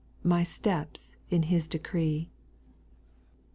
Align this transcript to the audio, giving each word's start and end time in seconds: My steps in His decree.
My 0.23 0.41
steps 0.41 1.15
in 1.29 1.43
His 1.43 1.67
decree. 1.67 2.31